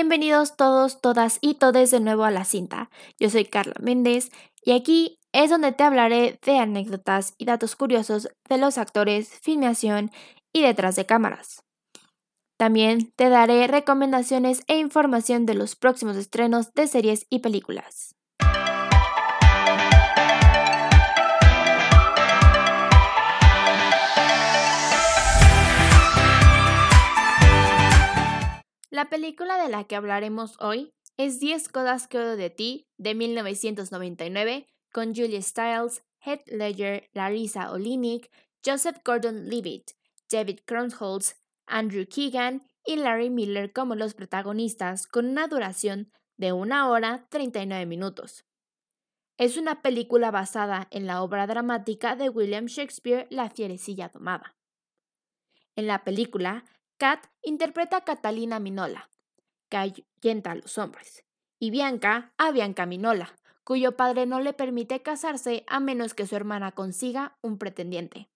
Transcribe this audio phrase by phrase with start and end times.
[0.00, 2.88] Bienvenidos todos, todas y todes de nuevo a la cinta.
[3.18, 4.30] Yo soy Carla Méndez
[4.64, 10.10] y aquí es donde te hablaré de anécdotas y datos curiosos de los actores, filmación
[10.54, 11.64] y detrás de cámaras.
[12.56, 18.16] También te daré recomendaciones e información de los próximos estrenos de series y películas.
[29.00, 33.14] La película de la que hablaremos hoy es 10 cosas que odio de ti de
[33.14, 38.30] 1999 con Julia Stiles, Heath Ledger, Larissa Olinik,
[38.62, 39.92] Joseph Gordon-Levitt,
[40.30, 46.90] David Krumholtz, Andrew Keegan y Larry Miller como los protagonistas con una duración de 1
[46.90, 48.44] hora 39 minutos.
[49.38, 54.58] Es una película basada en la obra dramática de William Shakespeare La fierecilla domada.
[55.74, 56.66] En la película,
[57.00, 59.08] Kat interpreta a Catalina Minola,
[59.70, 61.24] que ahuyenta a los hombres,
[61.58, 63.34] y Bianca a Bianca Minola,
[63.64, 68.28] cuyo padre no le permite casarse a menos que su hermana consiga un pretendiente.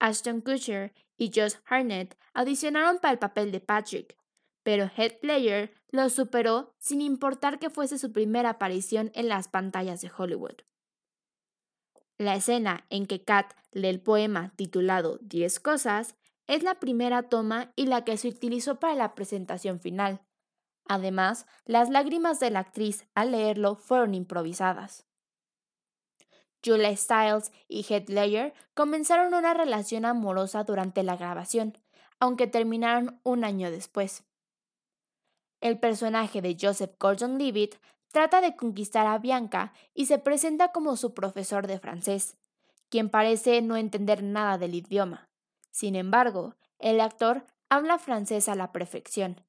[0.00, 4.18] Ashton Kutcher y Josh Harnett audicionaron para el papel de Patrick,
[4.64, 10.00] pero Heath Ledger lo superó sin importar que fuese su primera aparición en las pantallas
[10.00, 10.56] de Hollywood.
[12.18, 16.16] La escena en que Kat lee el poema titulado Diez cosas
[16.46, 20.22] es la primera toma y la que se utilizó para la presentación final.
[20.88, 25.06] Además, las lágrimas de la actriz al leerlo fueron improvisadas.
[26.64, 31.78] Julia Stiles y Heath Ledger comenzaron una relación amorosa durante la grabación,
[32.18, 34.24] aunque terminaron un año después.
[35.60, 37.76] El personaje de Joseph Gordon-Levitt
[38.12, 42.36] trata de conquistar a Bianca y se presenta como su profesor de francés,
[42.88, 45.28] quien parece no entender nada del idioma.
[45.76, 49.42] Sin embargo, el actor habla francés a la perfección.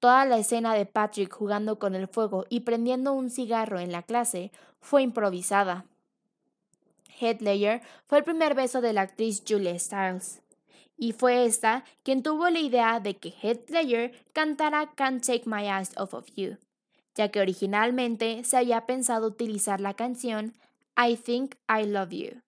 [0.00, 4.02] Toda la escena de Patrick jugando con el fuego y prendiendo un cigarro en la
[4.02, 5.86] clase fue improvisada.
[7.18, 10.42] Heath Ledger fue el primer beso de la actriz Julia Stiles,
[10.98, 15.70] y fue esta quien tuvo la idea de que Heath Ledger cantara Can't Take My
[15.70, 16.58] Eyes Off of You,
[17.14, 20.52] ya que originalmente se había pensado utilizar la canción
[20.98, 22.45] I Think I Love You.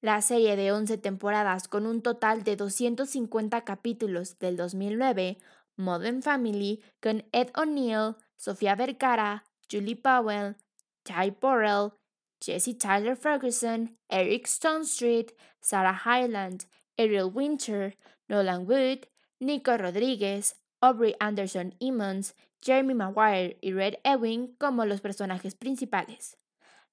[0.00, 5.38] La serie de 11 temporadas con un total de 250 capítulos del 2009,
[5.76, 10.54] Modern Family, con Ed O'Neill, Sofía Vergara, Julie Powell,
[11.02, 11.94] Ty Burrell,
[12.40, 16.66] Jesse Tyler Ferguson, Eric Stone Street, Sarah Hyland,
[16.96, 17.96] Ariel Winter,
[18.28, 19.08] Nolan Wood,
[19.40, 26.38] Nico Rodríguez, Aubrey Anderson Emmons, Jeremy Maguire y Red Ewing como los personajes principales.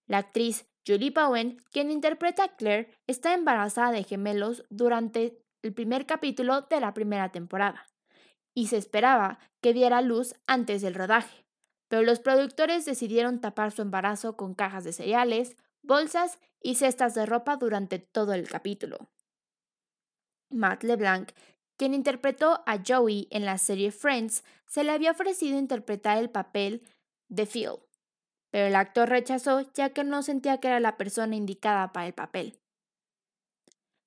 [0.07, 6.05] La actriz Julie Bowen, quien interpreta a Claire, está embarazada de gemelos durante el primer
[6.05, 7.87] capítulo de la primera temporada,
[8.53, 11.45] y se esperaba que diera luz antes del rodaje,
[11.87, 17.25] pero los productores decidieron tapar su embarazo con cajas de cereales, bolsas y cestas de
[17.25, 19.09] ropa durante todo el capítulo.
[20.51, 21.31] Matt LeBlanc,
[21.77, 26.83] quien interpretó a Joey en la serie Friends, se le había ofrecido interpretar el papel
[27.27, 27.79] de Phil,
[28.55, 32.13] pero el actor rechazó ya que no sentía que era la persona indicada para el
[32.13, 32.57] papel.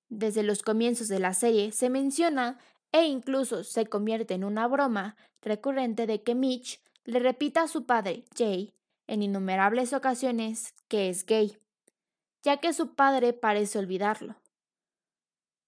[0.09, 2.59] Desde los comienzos de la serie se menciona
[2.91, 7.85] e incluso se convierte en una broma recurrente de que Mitch le repita a su
[7.85, 8.73] padre, Jay,
[9.07, 11.59] en innumerables ocasiones que es gay,
[12.43, 14.41] ya que su padre parece olvidarlo,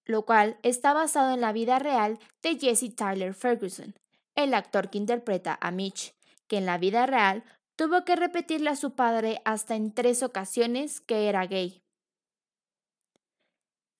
[0.05, 3.93] lo cual está basado en la vida real de Jesse Tyler Ferguson,
[4.33, 6.15] el actor que interpreta a Mitch,
[6.47, 7.43] que en la vida real
[7.81, 11.81] Tuvo que repetirle a su padre hasta en tres ocasiones que era gay.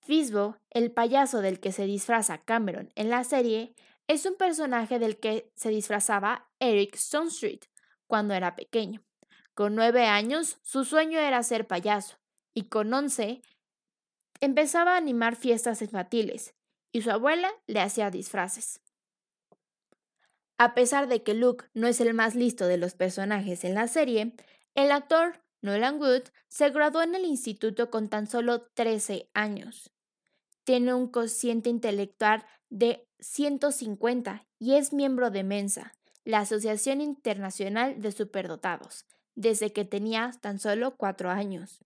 [0.01, 3.74] Fisbo, el payaso del que se disfraza Cameron en la serie,
[4.06, 7.72] es un personaje del que se disfrazaba Eric Stonestreet
[8.06, 9.01] cuando era pequeño.
[9.56, 12.19] Con nueve años, su sueño era ser payaso,
[12.54, 13.42] y con once
[14.42, 16.54] empezaba a animar fiestas infantiles,
[16.92, 18.80] y su abuela le hacía disfraces.
[20.62, 23.88] A pesar de que Luke no es el más listo de los personajes en la
[23.88, 24.36] serie,
[24.75, 29.92] el actor Nolan Wood se graduó en el instituto con tan solo 13 años.
[30.63, 35.94] Tiene un cociente intelectual de 150 y es miembro de Mensa,
[36.25, 41.84] la Asociación Internacional de Superdotados, desde que tenía tan solo 4 años.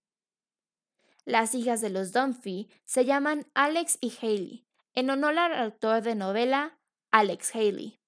[1.24, 6.16] Las hijas de los Dunphy se llaman Alex y Haley, en honor al autor de
[6.16, 6.78] novela
[7.12, 8.02] Alex Haley.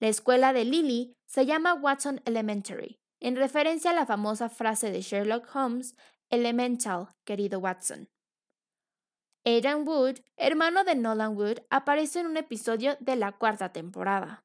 [0.00, 5.02] La escuela de Lily se llama Watson Elementary, en referencia a la famosa frase de
[5.02, 5.94] Sherlock Holmes
[6.30, 8.08] Elemental, querido Watson.
[9.44, 14.42] Aidan Wood, hermano de Nolan Wood, aparece en un episodio de la cuarta temporada.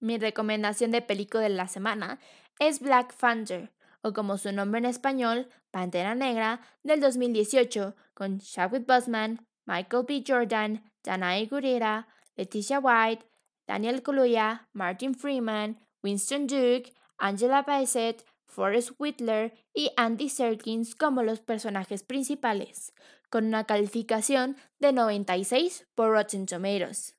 [0.00, 2.18] Mi recomendación de película de la semana
[2.58, 3.72] es Black Panther,
[4.02, 10.24] o como su nombre en español, Pantera Negra, del 2018, con Chadwick Boseman, Michael B.
[10.26, 13.26] Jordan, Danae Gurira, Leticia White,
[13.66, 21.40] Daniel Kaluuya, Martin Freeman, Winston Duke, Angela Bassett, Forrest Whitler y Andy Serkins como los
[21.40, 22.94] personajes principales,
[23.28, 27.14] con una calificación de 96 por Rotten Tomatoes.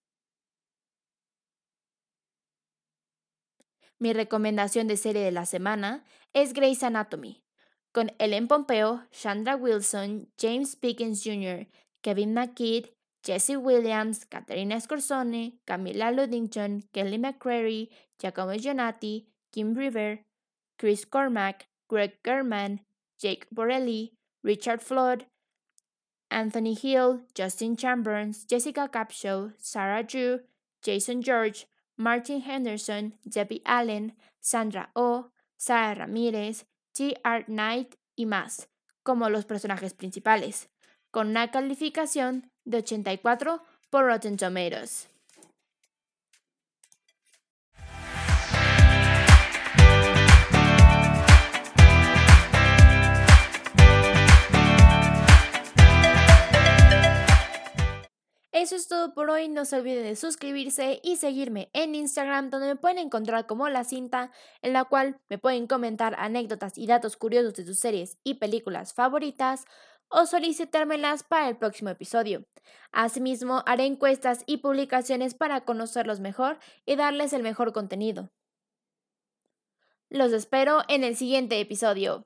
[3.99, 6.03] Mi recomendación de serie de la semana
[6.33, 7.43] es Grey's Anatomy,
[7.93, 11.65] con Ellen Pompeo, Chandra Wilson, James Pickens Jr.,
[12.01, 12.89] Kevin McKidd,
[13.23, 20.19] Jesse Williams, Katerina Scorsone, Camila Luddington, Kelly McCreary, Giacomo Giannati, Kim River,
[20.77, 22.79] Chris Cormack, Greg German,
[23.17, 24.13] Jake Borelli,
[24.43, 25.25] Richard Flood,
[26.31, 30.39] Anthony Hill, Justin Chambers, Jessica Capshaw, Sarah Drew,
[30.81, 31.65] Jason George,
[31.97, 36.63] Martin Henderson, Debbie Allen, Sandra Oh, Sarah Ramírez,
[36.99, 37.15] T.
[37.23, 38.67] Art Knight y más,
[39.03, 40.69] como los personajes principales,
[41.11, 45.07] con una calificación de 84 por Rotten Tomatoes.
[58.59, 62.67] Eso es todo por hoy, no se olviden de suscribirse y seguirme en Instagram donde
[62.67, 67.15] me pueden encontrar como la cinta en la cual me pueden comentar anécdotas y datos
[67.15, 69.63] curiosos de sus series y películas favoritas
[70.09, 72.43] o solicitármelas para el próximo episodio.
[72.91, 78.29] Asimismo, haré encuestas y publicaciones para conocerlos mejor y darles el mejor contenido.
[80.09, 82.25] Los espero en el siguiente episodio.